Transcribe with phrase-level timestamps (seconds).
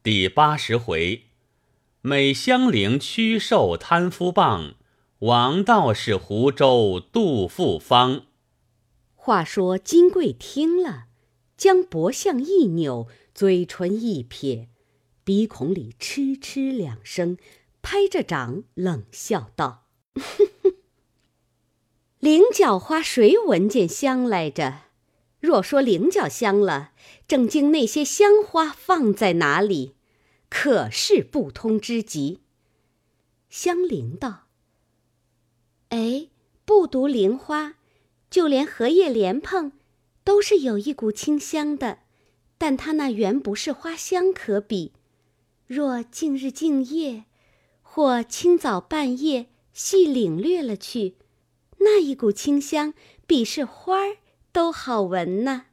[0.00, 1.24] 第八十回，
[2.02, 4.76] 美香菱屈受贪夫棒，
[5.18, 8.26] 王道士湖州杜富芳。
[9.16, 11.06] 话说金贵听了，
[11.56, 14.68] 将脖项一扭，嘴唇一撇，
[15.24, 17.36] 鼻孔里嗤嗤两声，
[17.82, 19.88] 拍着掌冷笑道
[22.20, 24.82] ：“菱角花谁闻见香来着？
[25.40, 26.92] 若说菱角香了，
[27.26, 29.94] 正经那些香花放在哪里？
[30.48, 32.40] 可是不通之极。”
[33.48, 34.46] 香菱道
[35.90, 36.28] ：“哎，
[36.64, 37.74] 不独菱花。”
[38.30, 39.72] 就连荷叶莲蓬，
[40.22, 42.00] 都是有一股清香的，
[42.58, 44.92] 但它那原不是花香可比。
[45.66, 47.24] 若近日静夜，
[47.80, 51.14] 或清早半夜细领略了去，
[51.78, 52.92] 那一股清香，
[53.26, 54.18] 比是花儿
[54.52, 55.66] 都好闻呢。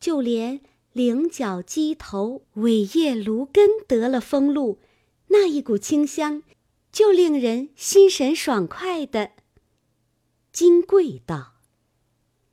[0.00, 0.60] 就连
[0.92, 4.78] 菱角、鸡头、尾叶、芦根得了风露，
[5.28, 6.42] 那一股清香，
[6.90, 9.30] 就令人心神爽快的。
[10.52, 11.54] 金贵道。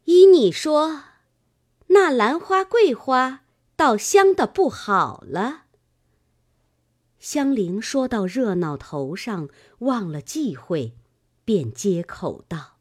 [0.05, 1.03] 依你说，
[1.87, 3.41] 那兰花、桂花
[3.75, 5.65] 倒香的不好了。
[7.19, 10.93] 香菱说到热闹头上，忘了忌讳，
[11.43, 12.77] 便接口道：“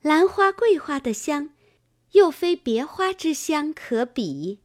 [0.00, 1.50] 兰花、桂花的香，
[2.12, 4.60] 又非别花之香可比。”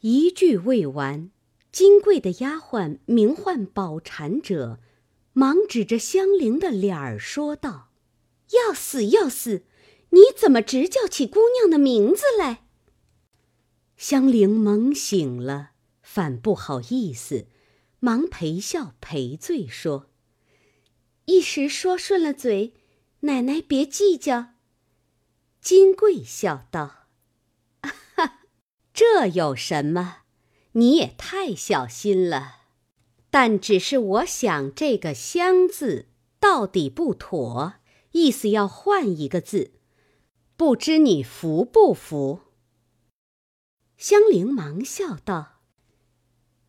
[0.00, 1.30] 一句未完，
[1.72, 4.78] 金贵的丫鬟名唤宝蟾者，
[5.32, 7.90] 忙指着香菱的脸儿说道
[8.52, 9.64] ：“要死要死！”
[10.14, 12.66] 你怎么直叫起姑娘的名字来？
[13.96, 17.48] 香菱猛醒了，反不好意思，
[17.98, 20.10] 忙陪笑赔罪说
[21.26, 22.74] ：“一时说顺了嘴，
[23.20, 24.53] 奶奶别计较。”
[25.64, 27.06] 金贵笑道
[27.80, 28.40] ：“哈哈，
[28.92, 30.18] 这有什么？
[30.72, 32.56] 你也太小心了。
[33.30, 37.76] 但只是我想这个‘香’字到底不妥，
[38.10, 39.70] 意思要换一个字。”
[40.54, 42.40] 不知你服不服？
[43.96, 45.62] 香菱忙笑道：“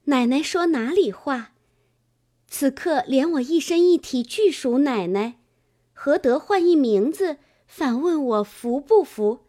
[0.05, 1.51] 奶奶说哪里话？
[2.47, 5.41] 此刻连我一身一体俱属奶奶，
[5.91, 7.39] 何得换一名字？
[7.67, 9.45] 反问我服不服？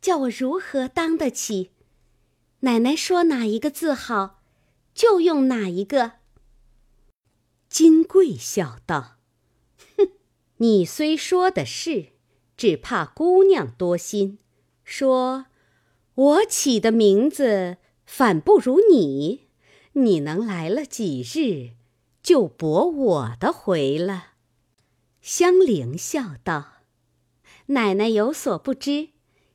[0.00, 1.70] 叫我如何当得起？
[2.60, 4.42] 奶奶说哪一个字好，
[4.94, 6.12] 就用哪一个。”
[7.68, 9.16] 金贵笑道
[9.96, 10.08] ：“哼，
[10.58, 12.10] 你虽说的是。”
[12.54, 14.38] 只怕姑娘多心，
[14.84, 15.46] 说
[16.14, 19.48] 我起的名字反不如你。
[19.94, 21.72] 你能来了几日，
[22.22, 24.34] 就驳我的回了。
[25.20, 26.74] 香菱笑道
[27.72, 29.08] ：“奶奶有所不知，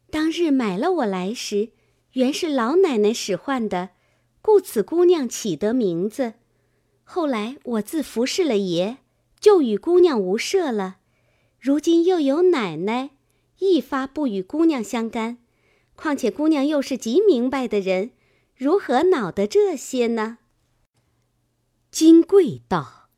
[0.09, 1.69] 当日买了我来时，
[2.13, 3.89] 原是老奶奶使唤的，
[4.41, 6.33] 故此姑娘起得名字。
[7.03, 8.97] 后来我自服侍了爷，
[9.39, 10.97] 就与姑娘无涉了。”
[11.59, 13.11] 如今又有奶奶，
[13.59, 15.39] 一发不与姑娘相干。
[15.95, 18.11] 况且姑娘又是极明白的人，
[18.55, 20.37] 如何恼得这些呢？
[21.89, 23.09] 金贵道：“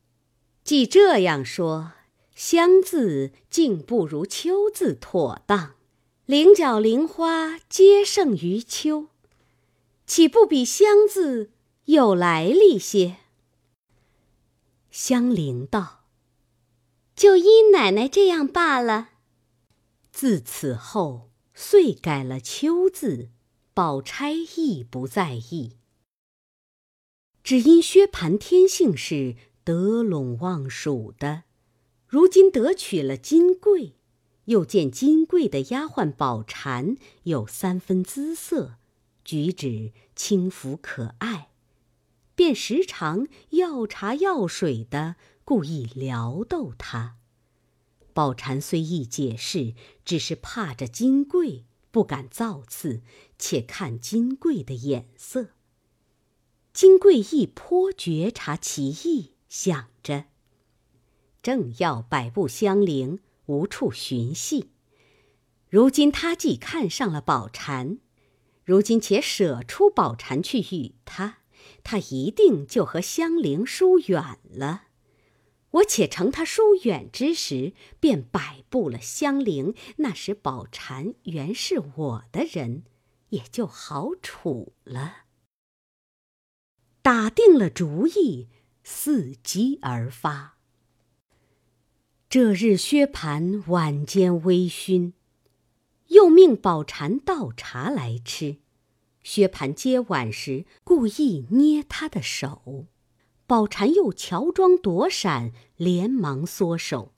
[0.63, 1.91] 既这样说，
[2.39, 5.75] 香字竟不如秋字妥当。
[6.25, 9.07] 菱角、菱花皆胜于秋，
[10.07, 11.51] 岂不比香字
[11.83, 13.17] 有来历些？”
[14.89, 16.05] 香菱道。
[17.13, 19.09] 就依奶奶这样罢了。
[20.09, 23.31] 自此后，遂改了“秋”字，
[23.73, 25.75] 宝钗亦不在意。
[27.43, 29.35] 只因薛蟠天性是
[29.65, 31.43] 得陇望蜀的，
[32.09, 33.93] 如今得娶了金桂，
[34.45, 38.77] 又见金桂的丫鬟宝蟾有三分姿色，
[39.23, 41.51] 举止轻浮可爱，
[42.33, 45.17] 便时常要茶要水的。
[45.45, 47.17] 故意撩逗他。
[48.13, 53.01] 宝蟾虽意解释，只是怕着金桂，不敢造次，
[53.37, 55.49] 且看金贵的眼色。
[56.73, 59.89] 金贵亦颇觉察其意，想，
[61.41, 64.71] 正要摆布香菱，无处寻隙。
[65.69, 67.99] 如今他既看上了宝蟾，
[68.63, 71.39] 如今且舍出宝蟾去与他，
[71.83, 74.83] 他一定就和香菱疏远了。
[75.71, 79.75] 我且乘他疏远之时，便摆布了香菱。
[79.97, 82.83] 那时宝蟾原是我的人，
[83.29, 85.25] 也就好处了。
[87.01, 88.49] 打定了主意，
[88.83, 90.58] 伺机而发。
[92.29, 95.13] 这日薛蟠晚间微醺，
[96.09, 98.57] 又命宝蟾倒茶来吃。
[99.23, 102.85] 薛蟠接碗时故意捏他的手，
[103.47, 107.13] 宝蟾又乔装躲闪，连忙缩手，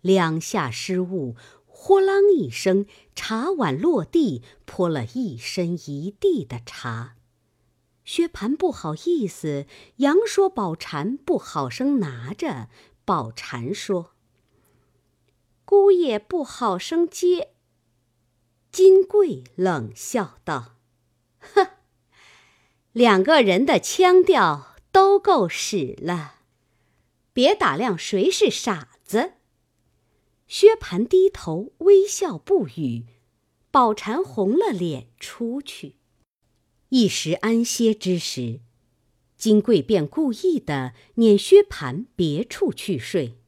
[0.00, 1.34] 两下失误，
[1.66, 2.86] 豁啷一声，
[3.16, 7.16] 茶碗落地，泼了一身一地的茶。
[8.04, 9.66] 薛蟠不好意思，
[9.98, 12.68] 佯说宝蟾不好生拿着。
[13.04, 14.12] 宝蟾说
[15.64, 17.50] ：“姑爷不好生接。”
[18.70, 20.76] 金贵冷笑道
[21.38, 21.68] ：“哼，
[22.92, 26.40] 两个人的腔调都够使了，
[27.32, 29.34] 别打量谁是傻子。”
[30.46, 33.06] 薛蟠低头微笑不语，
[33.70, 35.96] 宝蟾红了脸出去。
[36.90, 38.60] 一时安歇之时，
[39.36, 43.38] 金贵便故意的撵薛蟠别处去睡，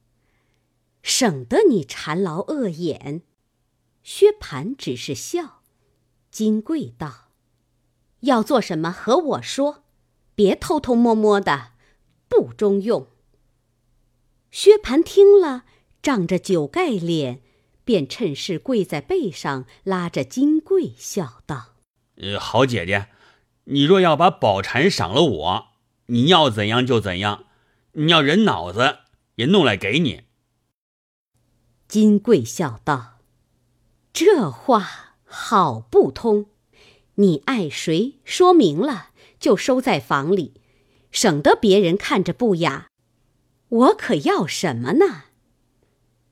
[1.07, 3.21] 省得你馋劳饿眼。
[4.03, 5.61] 薛蟠只是笑。
[6.29, 7.29] 金贵道
[8.27, 9.85] ：“要做什么和我说，
[10.35, 11.71] 别偷偷摸摸的，
[12.27, 13.07] 不中用。”
[14.51, 15.63] 薛蟠听了，
[16.01, 17.41] 仗着酒盖脸，
[17.85, 21.75] 便趁势跪在背上，拉着金贵笑道
[22.21, 23.07] ：“呃，好姐姐。”
[23.69, 25.67] 你若要把宝蟾赏了我，
[26.07, 27.45] 你要怎样就怎样，
[27.93, 28.99] 你要人脑子
[29.35, 30.23] 也弄来给你。
[31.87, 33.19] 金贵笑道
[34.13, 36.47] ：“这话好不通，
[37.15, 40.61] 你爱谁说明了就收在房里，
[41.11, 42.87] 省得别人看着不雅。
[43.69, 45.23] 我可要什么呢？”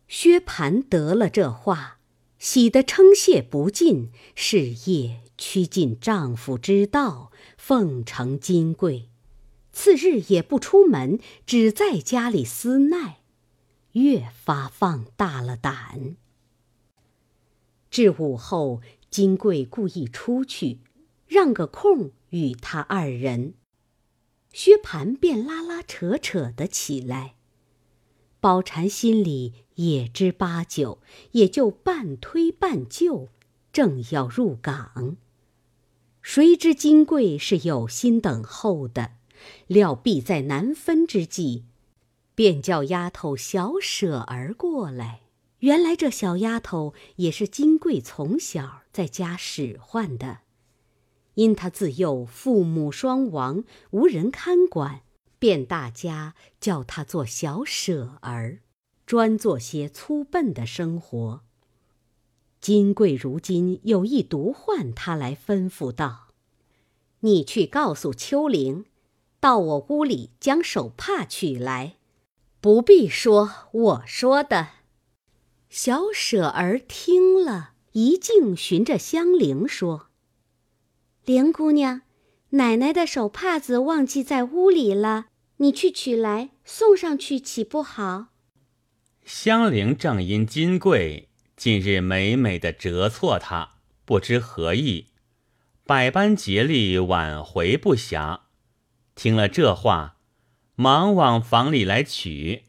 [0.08, 2.00] 薛蟠得了这话，
[2.38, 5.22] 喜得称谢不尽，是夜。
[5.38, 9.10] 趋近丈夫之道，奉承金贵，
[9.74, 13.18] 次日也不出门，只在家里思奈，
[13.96, 16.18] 越发放大了胆。
[17.90, 20.80] 至午后，金贵故意出去，
[21.28, 23.54] 让个空与他二人，
[24.52, 27.36] 薛蟠便拉拉扯扯的起来。
[28.42, 31.00] 宝蟾心里也知八九，
[31.32, 33.30] 也就半推半就，
[33.72, 35.16] 正要入港。
[36.22, 39.14] 谁知金贵是有心等候的，
[39.68, 41.64] 料必在难分之际，
[42.36, 45.22] 便叫丫头小舍儿过来。
[45.60, 50.42] 原来这小丫头也是金贵从小在家使唤的，
[51.34, 55.02] 因她自幼父母双亡，无人看管，
[55.40, 58.60] 便大家叫她做小舍儿，
[59.08, 61.42] 专做些粗笨的生活。
[62.60, 66.30] 金贵如今有意独唤他来，吩咐道
[67.22, 68.86] ：“你去告诉秋玲，
[69.40, 71.98] 到我屋里将手帕取来，
[72.66, 74.70] 不必说我说的。”
[75.70, 80.08] 小舍儿听了一径寻着香菱说
[81.26, 82.02] ：“玲姑娘，
[82.50, 85.28] 奶奶的手帕子忘记在屋里了，
[85.58, 88.30] 你去取来送上去，岂不好？”
[89.24, 91.30] 香菱正因金贵。
[91.56, 93.76] 近日美美的折错他，
[94.06, 95.10] 不知何意，
[95.86, 98.40] 百般竭力挽回不暇。
[99.14, 100.15] 听了这话，
[100.76, 102.64] 忙往房里来取，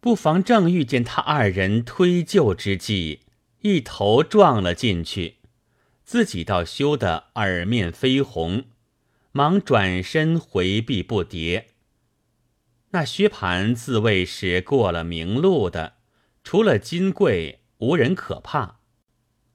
[0.00, 3.20] 不妨正遇见他二人推就之际，
[3.60, 5.36] 一头撞了进去，
[6.04, 8.64] 自己倒羞得耳面绯红，
[9.32, 11.64] 忙转身回避不迭。
[12.90, 15.94] 那薛蟠自谓是过了明路的，
[16.44, 17.60] 除了金贵。
[17.82, 18.78] 无人可怕，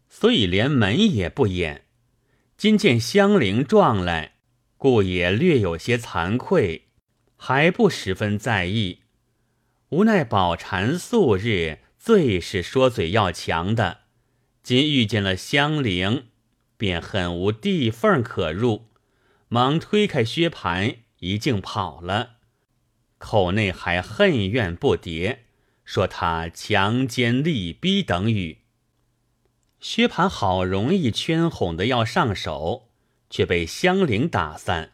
[0.10, 1.86] 所以连门也不掩。
[2.58, 4.34] 今见香菱撞来，
[4.76, 6.87] 故也略有些惭愧，
[7.38, 9.04] 还不十分在意。
[9.90, 14.00] 无奈宝蟾素日最是说嘴要强的，
[14.62, 16.26] 今遇见了香菱，
[16.76, 18.90] 便很无地缝可入，
[19.48, 22.32] 忙推开薛蟠，一径跑了，
[23.18, 25.38] 口内还恨怨不迭。
[25.86, 28.64] 说他强奸利逼等语，
[29.80, 32.90] 薛蟠好容易圈哄的要上手，
[33.30, 34.92] 却被香菱打散，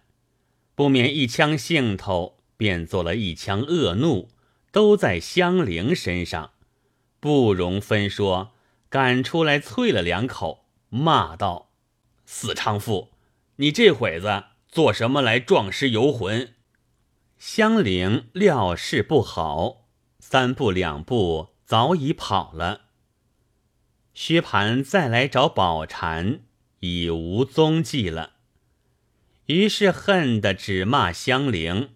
[0.76, 4.30] 不免一腔兴头，便做了一腔恶怒，
[4.72, 6.54] 都在香菱身上，
[7.20, 8.54] 不容分说，
[8.90, 11.70] 赶出来啐了两口，骂道
[12.26, 13.12] ：“死娼妇，
[13.58, 16.54] 你这会子做什么来撞尸游魂？”
[17.38, 19.88] 香菱料事不好。
[20.20, 22.86] 三步两步，早已跑了。
[24.14, 26.40] 薛蟠再来找宝蟾，
[26.80, 28.34] 已无踪迹了。
[29.48, 31.90] 于是恨得只骂香菱。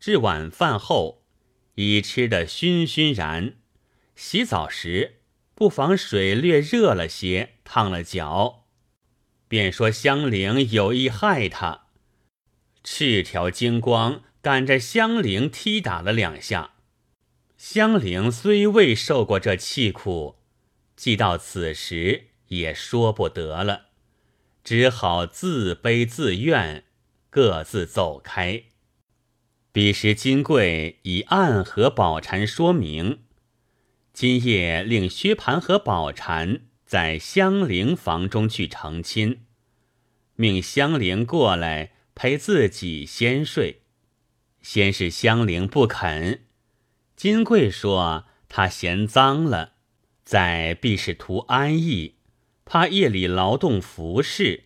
[0.00, 1.22] 至晚饭后，
[1.74, 3.54] 已吃得醺醺然。
[4.14, 5.20] 洗澡时，
[5.54, 8.66] 不妨水略热了些，烫了脚，
[9.48, 11.86] 便说香菱有意害他，
[12.82, 16.72] 赤条金光赶着香菱踢打了两下。
[17.56, 20.36] 香菱虽未受过这气苦，
[20.96, 23.90] 既到此时也说不得了，
[24.64, 26.84] 只好自悲自怨，
[27.30, 28.64] 各自走开。
[29.72, 33.20] 彼时金贵已暗和宝蟾说明，
[34.12, 36.62] 今夜令薛蟠和宝蟾。
[36.84, 39.46] 在香菱房中去成亲，
[40.36, 43.80] 命香菱过来陪自己先睡。
[44.60, 46.42] 先是香菱不肯，
[47.16, 49.72] 金贵说她嫌脏了，
[50.22, 52.16] 在必是图安逸，
[52.64, 54.64] 怕夜里劳动服侍。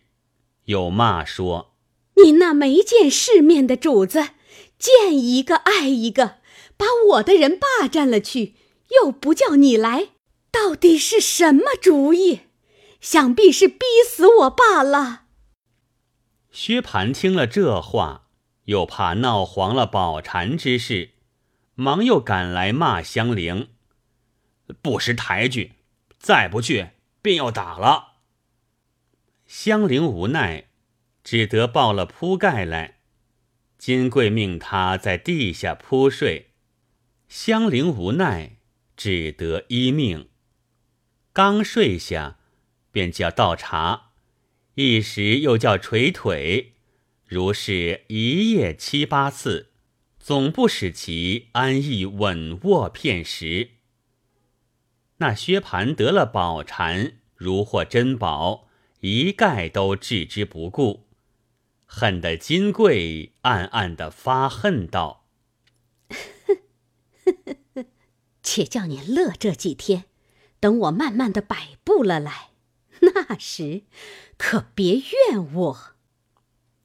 [0.65, 1.75] 又骂说
[2.23, 4.29] ：“你那没见世面的主子，
[4.77, 6.37] 见一个爱一个，
[6.75, 8.55] 把我的人霸占了去，
[9.01, 10.09] 又不叫你来。”
[10.49, 12.41] 到底是什么主意？
[12.99, 15.25] 想必是逼死我罢了。
[16.51, 18.27] 薛蟠听了这话，
[18.63, 21.11] 又怕闹黄了宝蟾之事，
[21.75, 23.67] 忙又赶来骂香菱，
[24.81, 25.73] 不识抬举，
[26.17, 26.87] 再不去
[27.27, 28.19] 便要打了。
[29.47, 30.69] 香菱无奈，
[31.25, 32.99] 只得抱了铺盖来。
[33.77, 36.51] 金贵命他在地下铺睡，
[37.27, 38.59] 香菱无奈，
[38.95, 40.29] 只得依命。
[41.33, 42.39] 刚睡下，
[42.93, 44.11] 便叫倒茶，
[44.75, 46.75] 一时又叫捶腿，
[47.25, 49.73] 如是一夜七八次，
[50.17, 53.71] 总不使其安逸稳卧片时。
[55.17, 58.67] 那薛蟠得了宝蟾，如获珍宝，
[58.99, 61.05] 一概都置之不顾，
[61.85, 65.25] 恨得金贵暗暗的发恨道
[68.43, 70.05] ：“且叫你乐这几天。”
[70.59, 72.49] 等我慢慢的摆布了来，
[73.01, 73.83] 那时
[74.39, 75.77] 可别怨我。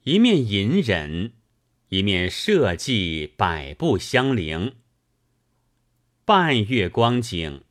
[0.02, 1.32] 一面隐忍，
[1.88, 4.76] 一面设计摆布香菱。
[6.26, 7.64] 半月光景，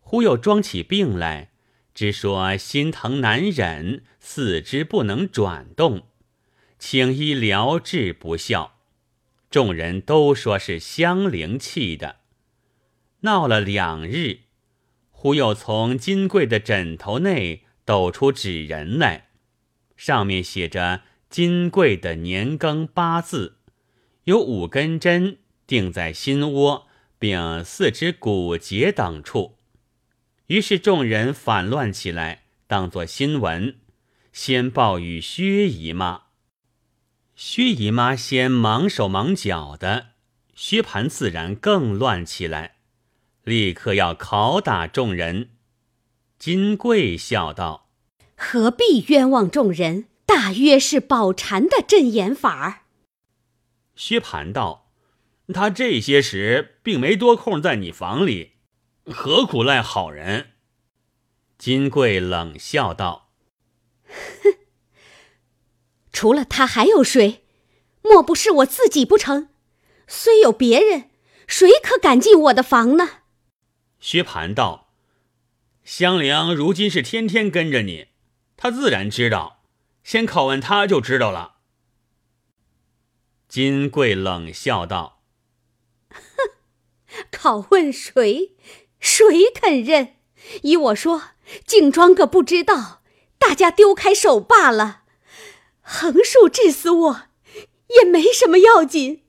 [0.00, 1.52] 忽又装起病来，
[1.98, 6.06] 只说心疼难忍，四肢不能转动，
[6.78, 8.76] 请医疗治不效。
[9.50, 12.18] 众人都说是香菱气的，
[13.22, 14.42] 闹了两日。
[15.10, 19.30] 忽又从金贵的枕头内抖出纸人来，
[19.96, 23.56] 上面写着金贵的年庚八字，
[24.22, 26.86] 有五根针钉在心窝，
[27.18, 29.57] 并四肢骨节等处。
[30.48, 33.76] 于是众人反乱起来，当作新闻，
[34.32, 36.22] 先报与薛姨妈。
[37.36, 40.12] 薛姨妈先忙手忙脚的，
[40.54, 42.76] 薛蟠自然更乱起来。
[43.44, 45.50] 立刻要拷打众人。
[46.38, 47.90] 金贵笑道
[48.34, 50.06] ：“何必冤枉众人？
[50.24, 52.82] 大约是宝蟾的阵眼法儿。”
[53.94, 54.90] 薛蟠道
[55.52, 58.52] ：“他这些时并没多空在你房里，
[59.12, 60.52] 何苦赖好人？”
[61.58, 63.32] 金贵冷笑道
[64.06, 64.58] ：“哼，
[66.12, 67.44] 除了他还有谁？
[68.02, 69.48] 莫不是我自己不成？
[70.06, 71.10] 虽有别人，
[71.46, 73.22] 谁可敢进我的房呢？”
[74.00, 74.94] 薛蟠道
[75.84, 78.08] ：“香菱如今是天天跟着你，
[78.56, 79.64] 他自然知道。
[80.04, 81.56] 先拷问他就知道了。”
[83.48, 85.22] 金贵冷笑道
[86.08, 86.52] ：“哼，
[87.32, 88.54] 拷问谁？
[89.00, 90.16] 谁肯认？
[90.62, 91.30] 依我说，
[91.66, 93.02] 竟装个不知道，
[93.38, 95.02] 大家丢开手罢了。
[95.80, 97.22] 横竖治死我，
[97.88, 99.24] 也没什么要紧，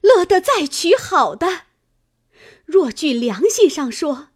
[0.00, 1.62] 乐得再娶好的。”
[2.66, 4.28] 若据良心上说，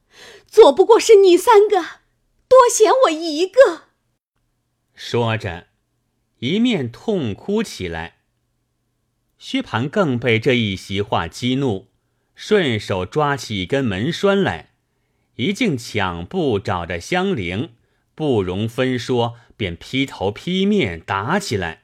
[0.47, 1.77] 做不过是你三个，
[2.47, 3.85] 多嫌我一个。
[4.95, 5.69] 说着，
[6.39, 8.19] 一面痛哭起来。
[9.39, 11.88] 薛蟠更被这一席话激怒，
[12.41, 14.71] 顺手抓起一根门栓来，
[15.35, 17.71] 一径抢步找着香菱，
[18.15, 21.83] 不容分说，便劈头劈面打起来，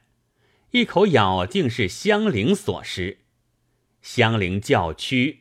[0.71, 3.19] 一口咬定是香菱所施。
[4.01, 5.41] 香菱叫屈。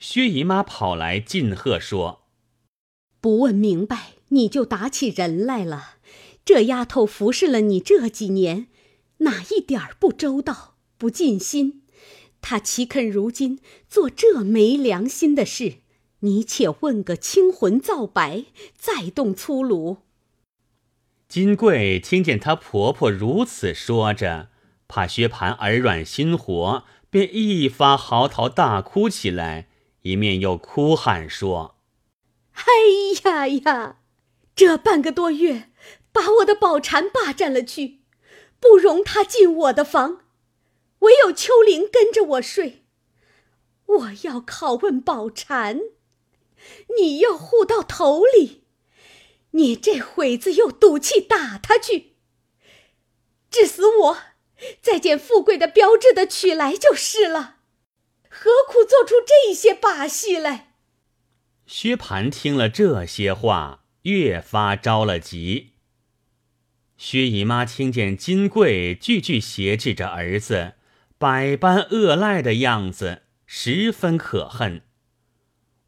[0.00, 2.24] 薛姨妈跑来进贺说
[3.22, 5.98] ：“不问明白，你就打起人来了。
[6.44, 8.66] 这丫头服侍了你这几年，
[9.18, 11.83] 哪一点不周到、不尽心？
[12.46, 13.58] 她岂肯如今
[13.88, 15.76] 做这没良心的事？
[16.20, 18.44] 你且问个清魂皂白，
[18.76, 19.96] 再动粗鲁。”
[21.26, 24.50] 金贵听见她婆婆如此说着，
[24.86, 29.68] 怕薛蟠耳软心活，便一发嚎啕大哭起来。
[30.02, 31.76] 一面又哭喊说
[32.52, 32.64] ：“哎
[33.24, 33.96] 呀呀，
[34.54, 35.70] 这半个多月
[36.12, 38.00] 把我的宝蟾霸占了去，
[38.60, 40.23] 不容他进我的房，
[41.04, 42.84] 唯有秋玲跟着我睡。
[43.86, 45.80] 我要拷问宝蟾，
[46.98, 48.64] 你又护到头里，
[49.52, 52.14] 你这会子又赌气打他去，
[53.50, 54.18] 致死我，
[54.80, 57.56] 再捡富贵的标志的取来就是了，
[58.28, 60.74] 何苦做出这些把戏来？
[61.66, 65.72] 薛蟠听了这些话，越发着了急。
[66.96, 70.74] 薛姨妈听见金贵句句挟制着儿子，
[71.18, 74.82] 百般恶赖的样子，十分可恨。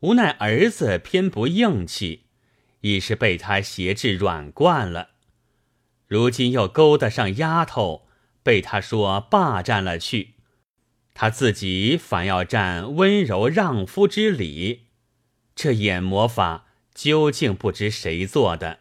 [0.00, 2.26] 无奈儿子偏不硬气，
[2.82, 5.10] 已是被他挟制软惯了。
[6.06, 8.06] 如今又勾搭上丫头，
[8.42, 10.34] 被他说霸占了去，
[11.12, 14.86] 他自己反要占温柔让夫之理，
[15.56, 18.80] 这眼魔法究竟不知谁做的。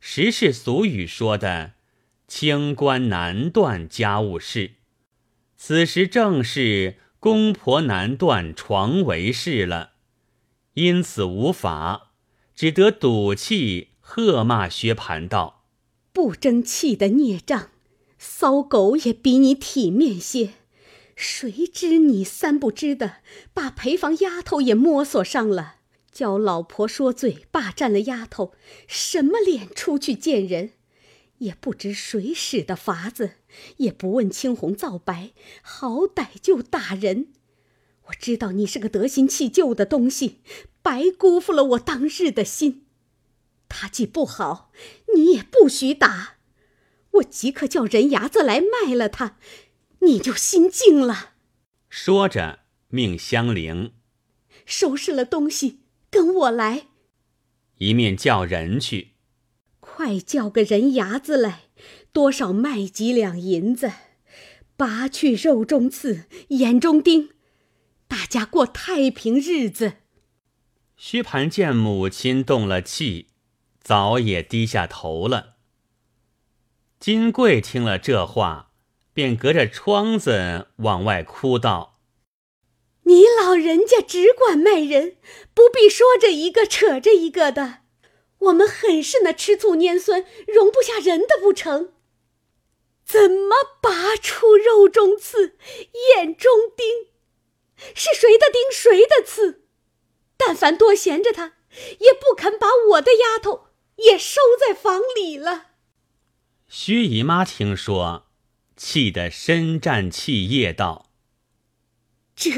[0.00, 1.72] 实是俗语说的
[2.28, 4.72] “清官难断家务事”，
[5.60, 9.94] 此时正是公婆难断床为事了，
[10.74, 12.12] 因此无法，
[12.54, 15.64] 只得赌气喝骂薛蟠道
[16.14, 17.70] ：“不争气的孽障，
[18.18, 20.50] 骚狗也比你体面些。
[21.16, 23.16] 谁知你三不知的，
[23.52, 25.74] 把陪房丫头也摸索上了。”
[26.12, 28.54] 叫老婆说罪，霸占了丫头，
[28.86, 30.70] 什么脸出去见人？
[31.38, 33.34] 也不知谁使的法子，
[33.78, 37.28] 也不问青红皂白，好歹就打人。
[38.06, 40.40] 我知道你是个得心弃旧的东西，
[40.82, 42.86] 白辜负了我当日的心。
[43.68, 44.72] 他既不好，
[45.14, 46.36] 你也不许打。
[47.12, 49.38] 我即刻叫人牙子来卖了他，
[50.00, 51.34] 你就心静了。
[51.88, 53.92] 说着，命香菱
[54.64, 55.80] 收拾了东西。
[56.10, 56.86] 跟我来，
[57.76, 59.10] 一面叫人去，
[59.78, 61.67] 快叫个人牙子来，
[62.18, 63.92] 多少卖几两银子，
[64.76, 67.30] 拔去肉中刺，眼中钉，
[68.08, 69.98] 大家过太平日子。
[70.96, 73.28] 薛蟠见母亲动了气，
[73.80, 75.58] 早也低下头了。
[76.98, 78.72] 金贵听了这话，
[79.12, 82.00] 便隔着窗子往外哭道。
[83.04, 85.18] 你老人家只管卖人，
[85.54, 87.82] 不必说着一个扯着一个的。
[88.40, 91.92] 我们很是那吃醋拈酸，容不下人的不成？
[93.08, 95.56] 怎么拔出肉中刺，
[96.14, 97.08] 眼中钉？
[97.94, 99.62] 是谁的钉，谁的刺？
[100.36, 101.54] 但凡多闲着他，
[102.00, 105.68] 也不肯把我的丫头也收在房里了。
[106.68, 108.26] 薛姨妈听说，
[108.76, 111.10] 气得深战气噎道
[112.36, 112.50] ：“这。”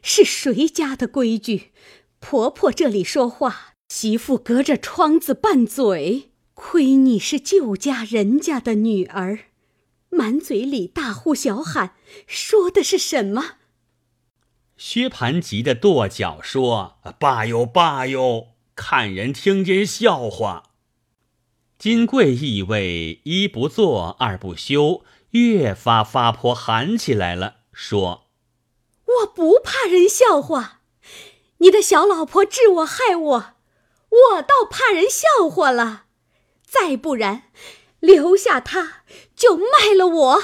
[0.00, 1.72] 是谁家的规矩？
[2.20, 6.30] 婆婆这里说话，媳妇隔着窗子拌嘴。
[6.54, 9.40] 亏你是旧家人家的女儿，
[10.16, 11.94] 满嘴里大呼小喊，
[12.26, 13.56] 说的是什么？
[14.76, 20.70] 薛蟠急得跺脚说：“罢哟罢哟，看人听见笑话。”
[21.78, 28.28] 金贵意味一不做二不休，越发发泼喊起来了，说。
[29.04, 30.80] 我不怕人笑话，
[31.58, 33.54] 你的小老婆治我害我，
[34.08, 36.04] 我倒怕人笑话了。
[36.66, 37.44] 再不然，
[38.06, 39.02] 留下他
[39.34, 40.42] 就卖了我。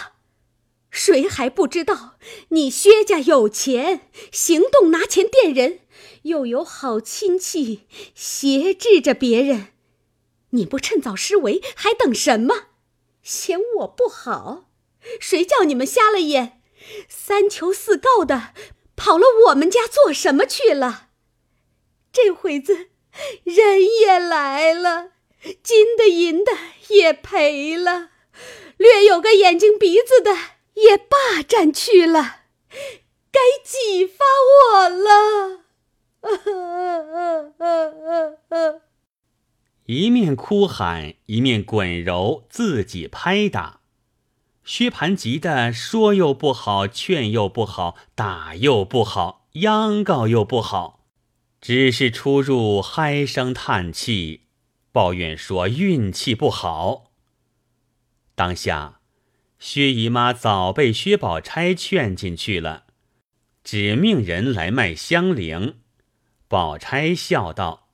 [0.91, 2.17] 谁还不知道
[2.49, 5.81] 你薛家有钱，行动拿钱垫人，
[6.23, 9.69] 又有好亲戚挟制着别人？
[10.51, 12.67] 你不趁早施为，还等什么？
[13.23, 14.65] 嫌我不好？
[15.19, 16.61] 谁叫你们瞎了眼？
[17.09, 18.53] 三求四告的，
[18.97, 21.09] 跑了我们家做什么去了？
[22.13, 22.89] 这会子
[23.45, 25.12] 人也来了，
[25.63, 26.53] 金的银的
[26.89, 28.11] 也赔了，
[28.77, 30.33] 略有个眼睛鼻子的
[30.75, 32.43] 也霸占去了，
[33.31, 35.63] 该几发我了？
[39.87, 43.81] 一面哭喊，一面滚揉，自己拍打。
[44.65, 51.05] 薛蟠急得说又不好，劝又不好，打又不好，央告又不好，
[51.61, 54.43] 只是出入唉声叹气，
[54.93, 57.11] 抱怨说运气不好。
[58.35, 59.01] 当下，
[59.59, 62.85] 薛姨妈早被薛宝钗劝进去了，
[63.65, 65.81] 只命人来卖香菱。
[66.47, 67.89] 宝钗笑道：“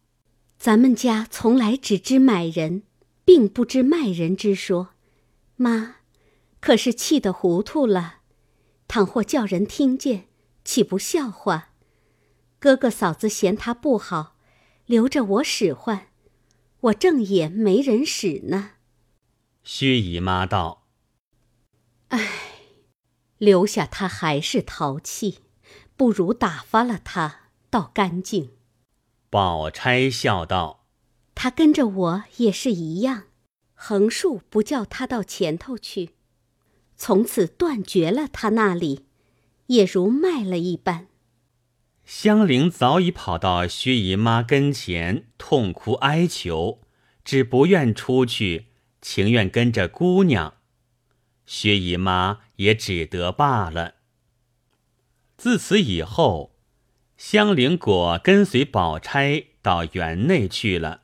[0.58, 2.82] 咱们家从来只知买人，
[3.24, 4.90] 并不知卖人之说，
[5.56, 5.96] 妈。”
[6.60, 8.16] 可是气得糊涂了，
[8.88, 10.26] 倘或叫人听见，
[10.64, 11.68] 岂不笑话？
[12.58, 14.36] 哥哥嫂子嫌他不好，
[14.86, 16.08] 留着我使唤，
[16.80, 18.72] 我正也没人使呢。
[19.64, 20.86] 薛姨妈道
[22.08, 22.28] ：“唉，
[23.38, 25.40] 留下他还是淘气，
[25.96, 28.52] 不如打发了他，倒干净。”
[29.28, 30.86] 宝钗笑道
[31.34, 33.24] ：“他跟着我也是一样，
[33.74, 36.10] 横竖不叫他到前头去，
[36.96, 39.04] 从此断绝了他那里，
[39.66, 41.07] 也如卖了一般。”
[42.08, 46.80] 香菱早已跑到薛姨妈跟前，痛哭哀求，
[47.22, 48.68] 只不愿出去，
[49.02, 50.54] 情愿跟着姑娘。
[51.44, 53.96] 薛姨妈也只得罢了。
[55.36, 56.56] 自此以后，
[57.18, 61.02] 香菱果跟随宝钗到园内去了，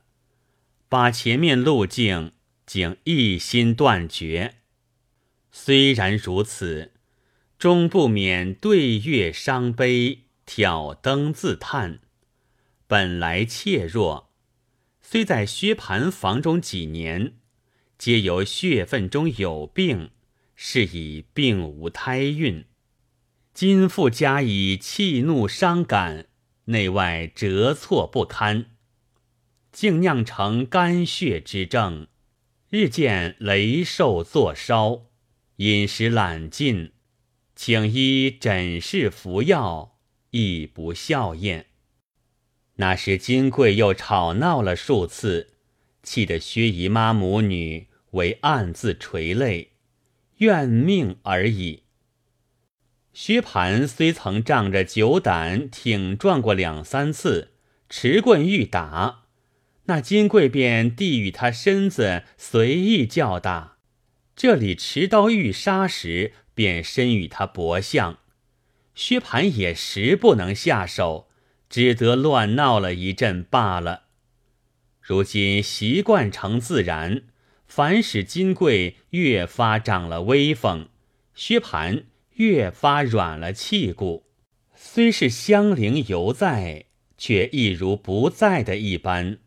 [0.89, 2.33] 把前面路径
[2.65, 4.55] 竟一心断绝。
[5.53, 6.93] 虽然如此，
[7.59, 10.24] 终不免对月伤悲。
[10.47, 12.01] 挑灯自叹，
[12.87, 14.31] 本来怯弱，
[15.01, 17.39] 虽在薛蟠房中几年，
[17.97, 20.11] 皆由血分中有病，
[20.55, 22.67] 是以并无胎孕。
[23.53, 26.27] 今复加以气怒伤感，
[26.67, 28.67] 内外折挫不堪，
[29.73, 32.09] 竟酿成肝血之症，
[32.69, 35.07] 日渐雷瘦作烧，
[35.57, 36.93] 饮食懒进，
[37.55, 39.94] 请医诊室服药。
[40.35, 41.67] 亦不笑靥。
[42.77, 45.51] 那时金贵又吵闹了数次，
[46.03, 49.75] 气得薛姨妈母女为暗自垂泪，
[50.39, 51.85] 怨命而已。
[53.13, 57.53] 薛蟠虽曾仗着酒胆挺撞过两三次，
[57.89, 59.27] 持棍欲打，
[59.85, 63.79] 那金贵便递与他身子随意叫打；
[64.35, 68.19] 这里持刀欲杀时，便伸与他搏相。
[68.95, 71.29] 薛蟠也实不能下手，
[71.69, 74.05] 只得乱闹了一阵罢了。
[75.01, 77.25] 如今习惯成自然，
[77.67, 80.89] 反使金贵越发长了威风，
[81.35, 82.05] 薛蟠
[82.35, 84.25] 越发软了气骨。
[84.75, 89.39] 虽是香菱犹在，却亦如不在的一般。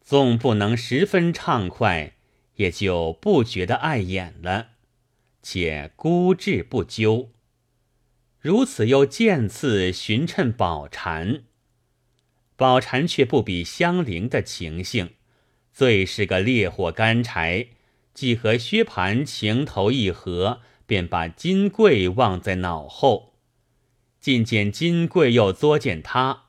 [0.00, 2.14] 纵不能十分畅快，
[2.56, 4.68] 也就不觉得碍眼了，
[5.42, 7.30] 且孤志不究。
[8.44, 11.44] 如此又渐次寻趁宝蟾，
[12.56, 15.14] 宝蟾却不比香菱的情性，
[15.72, 17.68] 最是个烈火干柴。
[18.12, 23.32] 既和薛蟠情投意合，便把金贵忘在脑后。
[24.20, 26.48] 近见金贵又作践他，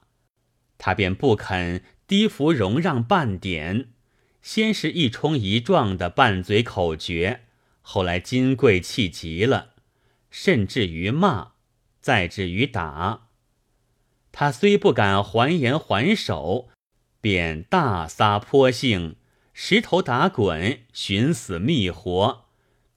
[0.78, 3.92] 他便不肯低服容让半点。
[4.42, 7.46] 先是一冲一撞的拌嘴口诀，
[7.82, 9.76] 后来金贵气急了，
[10.30, 11.55] 甚至于骂。
[12.06, 13.30] 再至于打，
[14.32, 16.68] 他虽不敢还言还手，
[17.20, 19.16] 便大撒泼性，
[19.54, 22.46] 石头打滚，寻死觅活，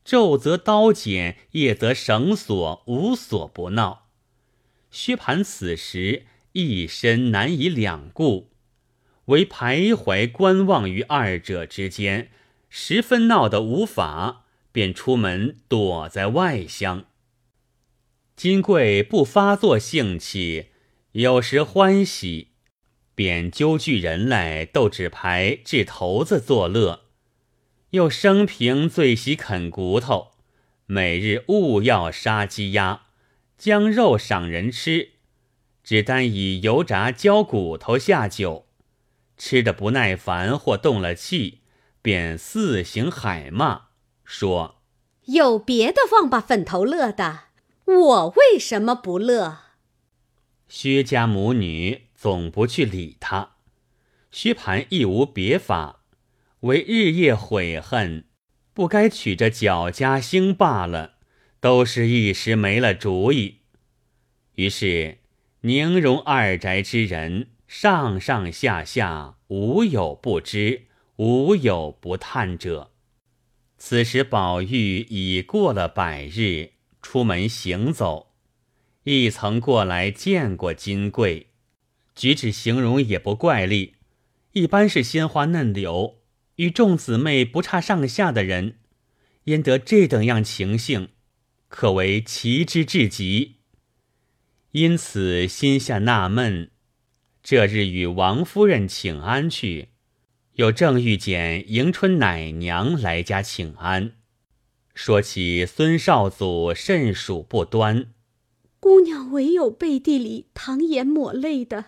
[0.04, 4.08] 昼则刀剪，夜则绳索，无所不闹。
[4.90, 8.50] 薛蟠此时一身难以两顾，
[9.24, 12.30] 唯徘徊观望于二者之间，
[12.68, 17.06] 十分闹得无法，便出门躲在外乡。
[18.38, 20.66] 金贵不发作兴起，
[21.10, 22.52] 有时欢喜，
[23.16, 27.00] 便揪聚人来斗纸牌、掷骰子作乐；
[27.90, 30.28] 又生平最喜啃骨头，
[30.86, 33.06] 每日务要杀鸡鸭，
[33.56, 35.14] 将肉赏人吃，
[35.82, 38.66] 只单以油炸焦骨头下酒，
[39.36, 41.62] 吃的不耐烦或动了气，
[42.00, 43.86] 便四行海骂，
[44.24, 44.80] 说
[45.26, 47.46] ：“有别的王八粉头乐的。”
[47.88, 49.60] 我为什么不乐？
[50.68, 53.56] 薛家母女总不去理他，
[54.30, 56.04] 薛蟠亦无别法，
[56.60, 58.26] 唯日夜悔恨，
[58.74, 61.14] 不该娶这脚家兴罢了，
[61.60, 63.60] 都是一时没了主意。
[64.56, 65.20] 于是
[65.62, 70.82] 宁荣二宅之人上上下下无有不知，
[71.16, 72.90] 无有不叹者。
[73.78, 76.72] 此时宝玉已过了百日。
[77.10, 78.34] 出门行走，
[79.04, 81.46] 亦曾过来见过金贵，
[82.14, 83.94] 举止形容也不怪丽，
[84.52, 86.18] 一般是鲜花嫩柳，
[86.56, 88.76] 与众姊妹不差上下的人，
[89.44, 91.08] 焉得这等样情性，
[91.68, 93.54] 可谓奇之至极。
[94.72, 96.70] 因此心下纳闷，
[97.42, 99.88] 这日与王夫人请安去，
[100.56, 104.17] 又正遇见迎春奶娘来家请安。
[105.00, 108.12] 说起孙少祖甚属不端，
[108.80, 111.84] 姑娘唯有背地里淌眼抹泪的，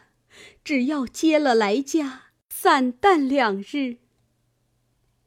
[0.62, 3.96] 只要接了来家，散淡两日。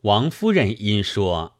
[0.03, 1.57] 王夫人因说：“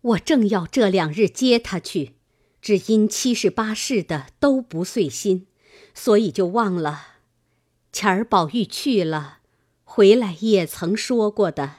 [0.00, 2.14] 我正要这两日接他去，
[2.62, 5.48] 只因七十八事的都不遂心，
[5.92, 7.18] 所以就忘了。
[7.92, 9.40] 前儿宝玉去了，
[9.84, 11.74] 回来也曾说过的。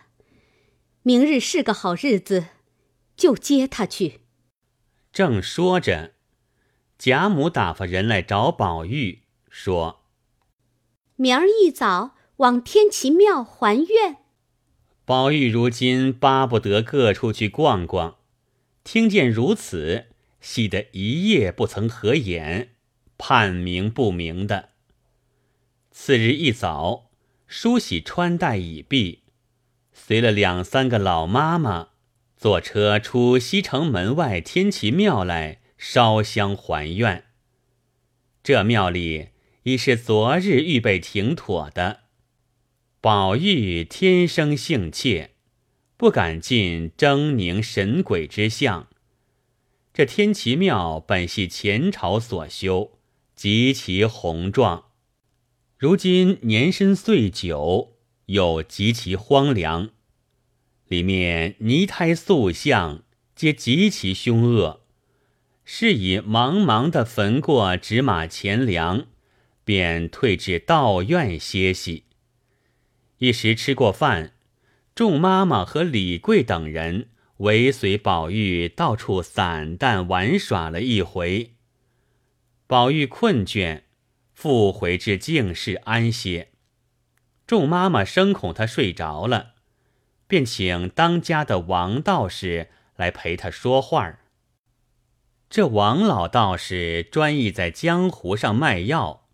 [1.02, 2.46] 明日是个好日子，
[3.20, 4.22] 就接他去。
[5.12, 6.14] 正说着，
[6.98, 10.06] 贾母打发人来找宝玉，说
[11.18, 14.18] ：“明儿一早往天齐庙还愿。”
[15.04, 18.20] 宝玉如今巴不得各处去逛逛，
[18.84, 20.06] 听见如此，
[20.40, 22.76] 喜得一夜不曾合眼，
[23.18, 24.70] 盼明不明的。
[25.92, 27.10] 次日一早，
[27.48, 29.24] 梳洗穿戴已毕，
[29.92, 31.89] 随了两三个老妈妈，
[32.40, 37.26] 坐车出西城门外天齐庙来烧香还愿。
[38.42, 39.32] 这庙里
[39.64, 42.04] 已是昨日预备停妥的。
[43.02, 45.32] 宝玉天生性怯，
[45.98, 48.88] 不敢进狰狞神鬼之相。
[49.94, 53.00] 这天齐庙本系前朝所修，
[53.36, 54.86] 极其宏壮，
[55.78, 57.98] 如今年深岁久，
[58.28, 59.90] 又极其荒凉。
[60.90, 63.04] 里面泥胎塑像
[63.36, 64.82] 皆极其凶恶，
[65.64, 69.06] 是以茫茫的焚过纸马钱粮，
[69.64, 72.06] 便退至道院歇息。
[73.20, 74.34] 一时吃过饭，
[74.96, 81.54] 众妈妈和李贵等人尾随宝玉到处散淡玩耍了一回。
[82.66, 83.84] 宝玉困倦，
[84.34, 86.50] 复回至静室安歇。
[87.46, 89.54] 众妈妈生恐他睡着了，
[90.30, 94.20] 便请当家的王道士来陪他说话
[95.50, 99.28] 这王老道士专意在江湖上卖药，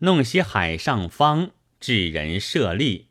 [0.00, 3.08] 弄些海上方，治人设利。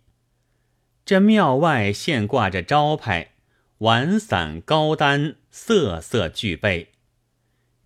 [1.04, 3.32] 这庙外现挂着招牌，
[3.80, 6.92] 碗散高单，色色俱备。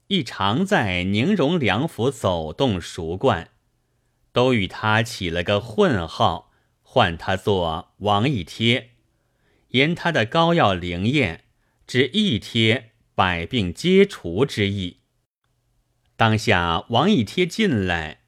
[0.08, 3.52] 一常在宁荣两府走动熟惯，
[4.34, 8.90] 都与他起了个混号，唤他做王一贴，
[9.78, 11.46] 言他的膏药灵验，
[11.88, 14.98] 只一贴百病皆除之意。
[16.16, 18.22] 当下王一贴进来，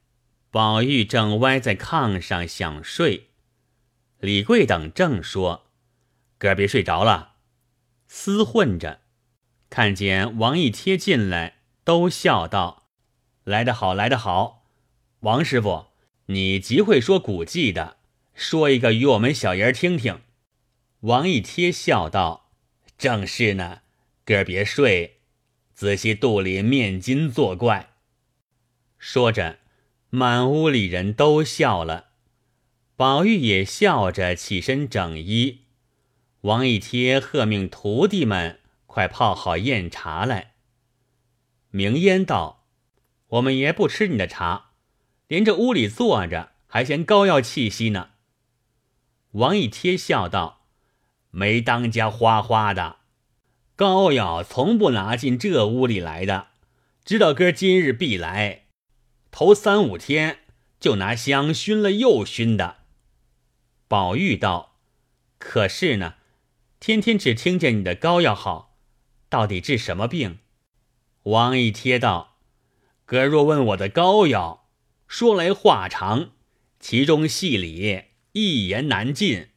[0.50, 3.30] 宝玉正歪在炕上想睡。
[4.20, 5.68] 李贵等正说
[6.40, 7.34] ：“哥儿别睡着了。”
[8.10, 9.02] 厮混着，
[9.70, 12.90] 看见王一贴进来，都笑道
[13.44, 14.68] ：“来得好，来得好！
[15.22, 15.88] 王师傅，
[16.28, 17.98] 你极会说古迹的，
[18.34, 20.22] 说一个与我们小爷儿听听。”
[21.02, 22.52] 王一贴笑道
[22.98, 23.82] ：“正是呢，
[24.26, 25.22] 哥儿别睡，
[25.74, 27.94] 仔细肚里面筋作怪。”
[29.00, 29.60] 说着，
[30.10, 32.08] 满屋里人都笑了。
[32.98, 35.62] 宝玉也笑着起身整衣，
[36.42, 40.56] 王一贴喝命徒弟们快泡好宴茶来。
[41.70, 42.66] 明烟道
[43.28, 44.72] ：“我们爷不吃你的茶，
[45.28, 48.10] 连着屋里坐着还嫌膏药气息呢。”
[49.32, 50.59] 王一贴笑道
[51.32, 52.98] ：“没当家花花的，
[53.76, 56.48] 膏药从不拿进这屋里来的。
[57.06, 58.66] 知道哥今日必来，
[59.32, 60.40] 头三五天
[60.80, 62.78] 就拿香熏了又熏的。”
[63.88, 64.78] 宝玉道
[65.40, 66.16] ：“可是呢，
[66.80, 68.78] 天天只听见你的膏药好，
[69.30, 70.40] 到底治什么病？”
[71.24, 72.38] 王一贴道
[73.06, 74.68] ：“哥若问我的膏药，
[75.08, 76.32] 说来话长，
[76.80, 79.49] 其中细理一言难尽。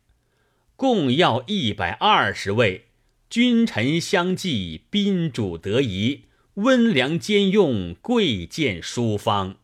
[0.83, 2.87] 共要一百二十味，
[3.31, 6.23] 君臣相济，宾主得宜，
[6.55, 9.59] 温凉兼用，贵贱殊方。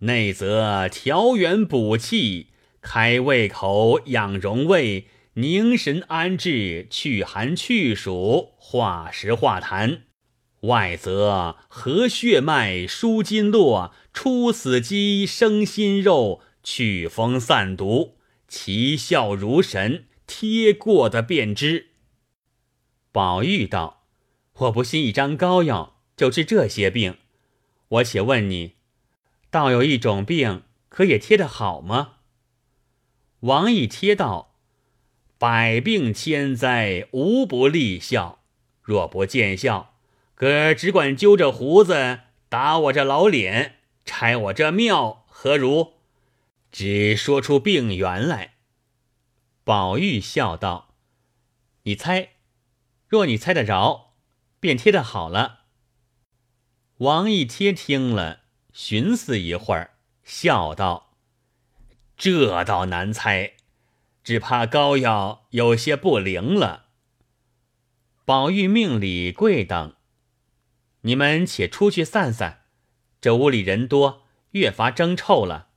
[0.00, 2.48] 内则调元补气。”
[2.84, 10.00] 开胃口，养荣胃，凝神安志，去寒去暑，化食化痰；
[10.60, 20.04] 外则和血脉，舒筋络，出死肌，生新肉，祛风散毒，奇效如神。
[20.26, 21.90] 贴过的便知。
[23.12, 24.04] 宝玉道
[24.58, 27.18] ：“我不信一张膏药就治这些病，
[27.88, 28.74] 我且问你，
[29.50, 32.14] 倒有一种病，可也贴得好吗？”
[33.40, 34.56] 王一贴道
[35.38, 38.40] ：“百病千灾无不利效，
[38.82, 39.94] 若不见效，
[40.34, 45.92] 哥只管揪着胡子打我这老脸，拆我这庙，何如？
[46.72, 48.54] 只说出病源来。”
[49.66, 50.94] 宝玉笑道
[51.82, 52.34] ：“你猜，
[53.08, 54.12] 若你猜得着，
[54.60, 55.62] 便贴的好了。”
[56.98, 61.16] 王一贴听了，寻思一会儿，笑道。
[62.16, 63.54] 这倒难猜，
[64.22, 66.90] 只怕膏药有些不灵了。
[68.24, 69.96] 宝玉命李贵等
[71.02, 72.66] ：“你们且出去散散，
[73.20, 75.70] 这屋里人多，越发争臭了。”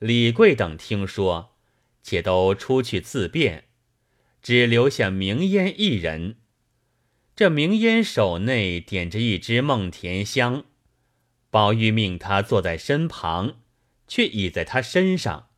[0.00, 1.51] 李贵等听说，
[2.02, 3.64] 且都出去自便，
[4.42, 6.36] 只留下明烟一人。
[7.34, 10.64] 这明烟手内点着一支梦田香，
[11.50, 13.54] 宝玉命他坐在身旁，
[14.06, 15.48] 却倚在他身上。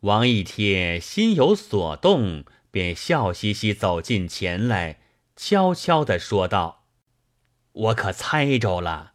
[0.00, 2.44] 王一贴心有所动。
[2.72, 5.00] 便笑嘻嘻走近前来，
[5.36, 6.86] 悄悄地说道
[7.72, 9.12] ：“我可猜着了，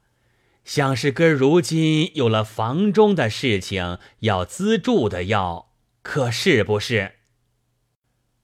[0.63, 5.66] 想是哥如今有了房中的事情要资助的要，
[6.08, 7.15] 可是不是？”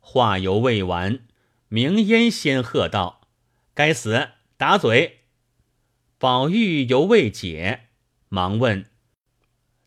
[0.02, 1.26] 话犹未完，
[1.70, 3.30] 明烟先喝道
[3.74, 5.22] ：“该死，打嘴！”
[6.20, 7.88] 宝玉犹未解，
[8.28, 8.92] 忙问：“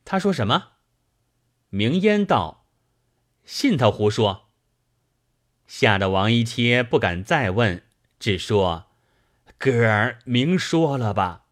[0.06, 0.72] 他说什么？”
[1.68, 2.66] 明烟道
[3.44, 4.48] ：“信他胡说。”
[5.68, 7.82] 吓得王一贴不敢再问，
[8.18, 8.86] 只说
[9.58, 11.44] ：“哥儿明说了吧。”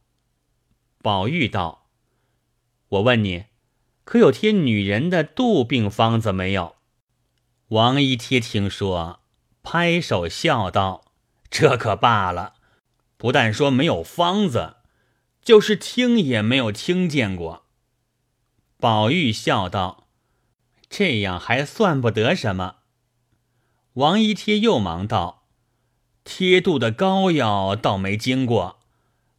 [1.02, 1.90] 宝玉道
[2.88, 3.44] ：“我问你，
[4.04, 6.76] 可有贴女人的肚病方子没有？”
[7.68, 9.20] 王一贴听说，
[9.62, 11.04] 拍手笑道
[11.50, 12.54] ：“这可罢了，
[13.16, 14.76] 不但说没有方子，
[15.42, 17.64] 就是听也没有听见过。”
[18.78, 20.08] 宝玉笑道
[20.90, 22.76] ：“这样还算不得什么。”
[23.94, 25.44] 王一贴又忙道
[26.22, 28.80] ：“贴肚的膏药倒没经过，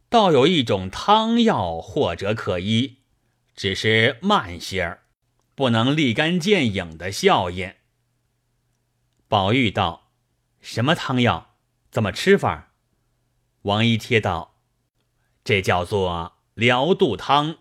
[0.08, 2.95] 倒有一种汤药或者可医，
[3.56, 5.02] 只是慢些儿，
[5.56, 7.72] 不能立竿见影的效应。”
[9.26, 10.12] 宝玉道
[10.60, 11.56] ：“什么汤药？
[11.90, 12.74] 怎么吃法？”
[13.62, 14.60] 王一贴道
[15.42, 17.56] ：“这叫做疗肚汤，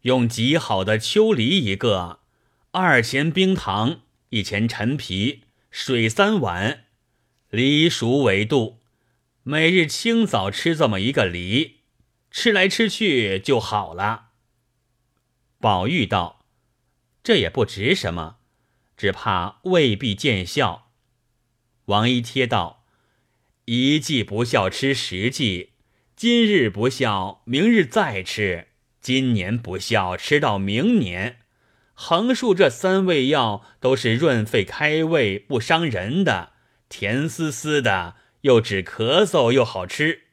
[0.00, 2.20] 用极好的秋梨一个，
[2.72, 6.86] 二钱冰糖，一钱陈皮。”水三碗，
[7.50, 8.80] 梨熟为度。
[9.42, 11.80] 每日清早吃这么一个梨，
[12.30, 14.27] 吃来吃去就好了。
[15.60, 16.44] 宝玉道
[17.24, 18.36] ：“这也不值什么，
[18.96, 20.92] 只怕未必见效。”
[21.86, 22.84] 王一贴道
[23.66, 25.72] ：“一季不效吃十季，
[26.14, 28.68] 今日不效，明日再吃；
[29.00, 31.40] 今年不效，吃到明年。”
[32.00, 36.52] 横竖这三味药都是润肺开胃、不伤人的，
[36.88, 40.28] 甜丝丝的，又止咳嗽又好吃。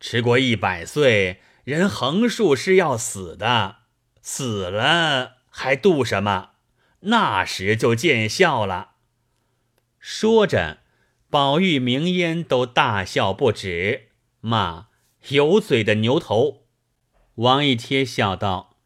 [0.00, 3.81] 吃过一百岁人，横竖是要死的，
[4.22, 6.50] 死了还度什么？
[7.00, 8.92] 那时就见效了。
[9.98, 10.78] 说着，
[11.28, 14.86] 宝玉、明烟都大笑不止，骂
[15.28, 16.62] 有嘴的牛头。
[17.36, 18.76] 王一贴笑道。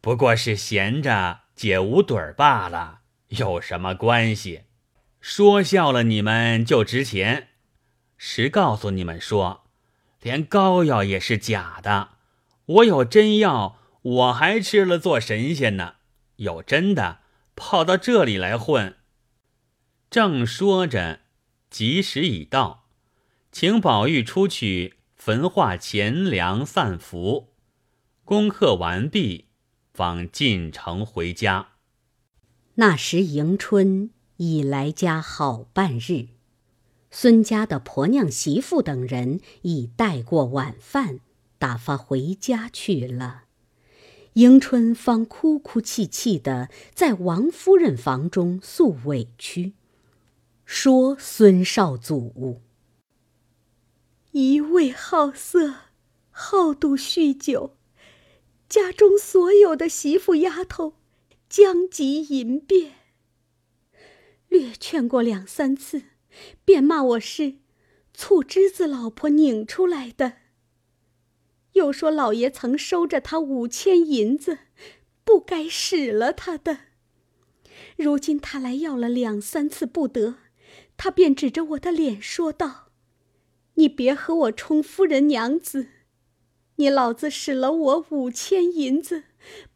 [0.00, 4.64] 不过是闲着解无盹儿罢了，有什么关系？
[5.20, 7.48] 说笑了你们就值钱。
[8.18, 9.64] 实告诉你们说，
[10.20, 12.10] 连膏药也是假的。
[12.66, 15.96] 我有真药，我还吃了做神仙呢。
[16.36, 17.20] 有真的，
[17.56, 18.96] 跑到这里来混。
[20.10, 21.20] 正说着，
[21.70, 22.86] 吉时已到，
[23.50, 27.54] 请宝玉出去焚化钱粮散福，
[28.24, 29.46] 功课完毕。
[29.92, 31.68] 方进城回家。
[32.74, 36.30] 那时迎春已来家好半日，
[37.12, 41.20] 孙家的婆娘、媳妇等人已带过晚饭，
[41.60, 43.43] 打发回家去了。
[44.34, 49.74] 迎春方哭哭泣泣的在王夫人房中诉委屈，
[50.64, 52.60] 说孙少祖
[54.32, 55.74] 一味好色，
[56.30, 57.76] 好赌酗酒。
[58.68, 60.94] 家中所有的媳妇丫头，
[61.48, 62.94] 将及淫变。
[64.48, 66.02] 略劝过两三次，
[66.64, 67.58] 便骂我是
[68.12, 70.43] 醋汁子老婆拧出来的。
[71.74, 74.58] 又说老爷曾收着他五千银子，
[75.22, 76.78] 不该使了他的。
[77.96, 80.36] 如今他来要了两三次不得，
[80.96, 82.88] 他便指着我的脸说道
[83.74, 85.88] ：“你别和我充夫人娘子。”
[86.76, 89.22] 你老子使了我五千银子，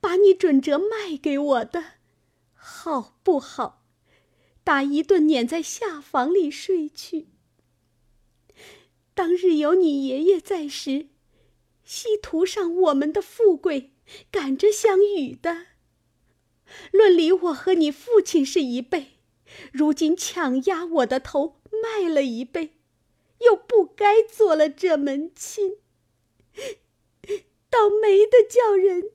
[0.01, 1.85] 把你准折卖给我的，
[2.55, 3.85] 好不好？
[4.64, 7.29] 打一顿撵在下房里睡去。
[9.14, 11.07] 当日有你爷爷在时，
[11.89, 13.93] 西图上我们的富贵，
[14.30, 15.68] 赶着相与的。
[16.93, 19.12] 论理，我和你父亲是一辈，
[19.72, 22.74] 如今强压我的头，卖了一辈，
[23.41, 25.76] 又不该做了这门亲。
[27.70, 29.12] 倒霉的叫人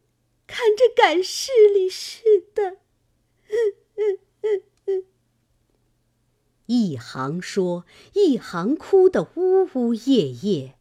[0.47, 2.77] 看着赶势利似的。
[6.65, 10.75] 一行说，一行哭得呜呜咽咽，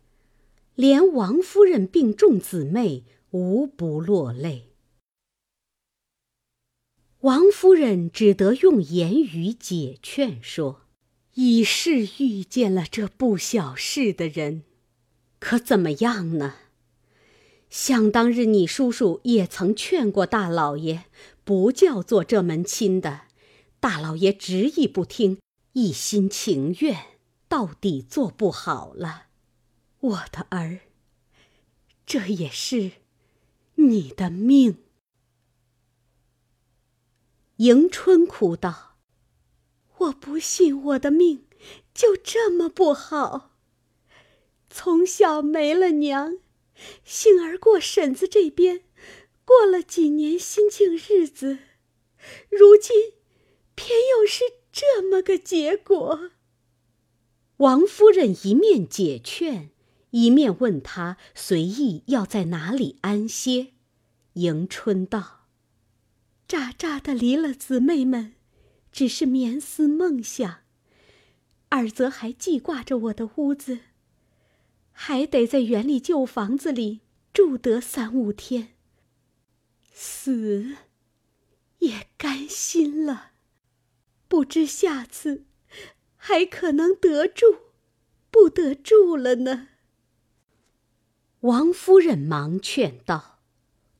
[0.75, 4.70] 连王夫人病重姊妹无不落泪。
[7.20, 10.83] 王夫人只得用言语解劝说
[11.35, 14.64] ：“已是遇见了这不小事的人，
[15.39, 16.55] 可怎么样呢？
[17.70, 21.05] 想当日你叔叔也曾劝过大老爷，
[21.45, 23.23] 不叫做这门亲的，
[23.79, 25.39] 大老爷执意不听，
[25.73, 26.99] 一心情愿，
[27.49, 29.29] 到底做不好了。
[30.03, 30.80] 我的儿，
[32.05, 32.92] 这也是
[33.76, 34.78] 你的命。”
[37.59, 38.98] 迎春哭道
[39.98, 41.46] ：“我不信我的命
[41.94, 43.57] 就这么不好。
[44.68, 46.38] 从小没了娘，
[47.05, 48.82] 幸而过婶子这边，
[49.44, 51.59] 过了几年心境日子，
[52.48, 53.12] 如今
[53.76, 54.42] 偏又是
[54.72, 56.32] 这么个结果。”
[57.59, 59.72] 王夫人一面解劝，
[60.13, 63.73] 一面问他随意要在哪里安歇。
[64.35, 65.49] 迎春道。
[66.49, 68.35] 乍乍的离了姊妹们，
[68.91, 70.65] 只是眠思梦想；
[71.71, 73.81] 二则还记挂着我的屋子，
[74.93, 77.01] 还得在园里旧房子里
[77.33, 78.75] 住得三五天。
[79.95, 80.77] 死
[81.79, 83.33] 也甘心了，
[84.29, 85.45] 不知下次
[86.17, 87.45] 还可能得住，
[88.31, 89.69] 不得住了呢。
[91.43, 93.40] 王夫人忙劝道：“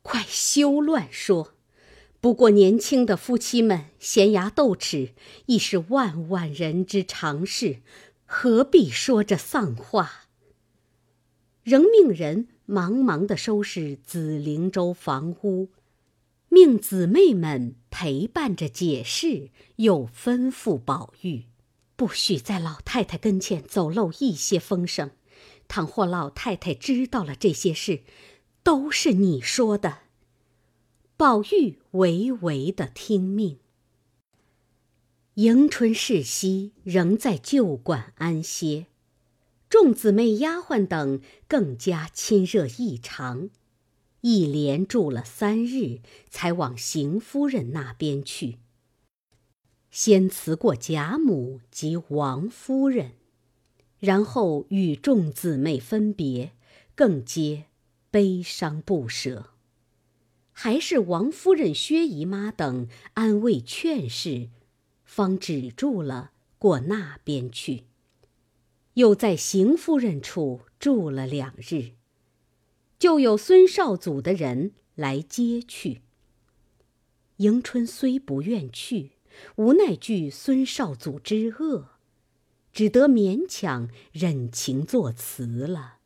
[0.03, 1.55] 快休乱说。”
[2.21, 5.11] 不过年轻的夫妻们闲牙斗齿，
[5.47, 7.83] 亦是万万人之常事，
[8.25, 10.29] 何必说这丧话？
[11.65, 15.71] 仍命人忙忙的收拾紫灵洲房屋，
[16.49, 21.47] 命姊妹们陪伴着解释，又吩咐宝玉，
[21.97, 25.11] 不许在老太太跟前走漏一些风声。
[25.73, 28.03] 倘或老太太知道了这些事，
[28.63, 30.01] 都是你说的。
[31.17, 33.59] 宝玉唯唯的听命。
[35.37, 38.89] 迎春逝夕，仍在旧馆安歇，
[39.71, 43.49] 众姊妹丫鬟等更加亲热异常，
[44.21, 48.59] 一连住了三日，才往邢夫人那边去。
[49.91, 53.13] 先辞过贾母及王夫人，
[54.03, 56.51] 然后与众姊妹分别，
[56.97, 57.67] 更皆
[58.11, 59.51] 悲伤不舍。
[60.51, 64.49] 还是王夫人、薛姨妈等安慰劝示，
[65.05, 67.85] 方止住了过那边去。
[68.95, 71.93] 又在邢夫人处住了两日，
[72.99, 76.03] 就有孙少祖的人来接去。
[77.37, 79.13] 迎春虽不愿去，
[79.55, 81.92] 无奈惧孙少祖之恶，
[82.73, 85.99] 只得勉强忍情作词了。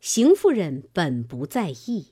[0.00, 2.08] 邢夫人本不在意。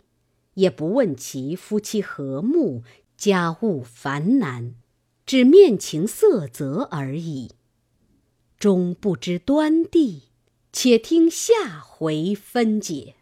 [0.55, 2.85] 也不问其夫妻和睦，
[3.17, 4.77] 家务繁难，
[5.27, 7.51] 只面情色泽而已。
[8.57, 10.29] 终不知端地，
[10.73, 13.17] 且听下回分解。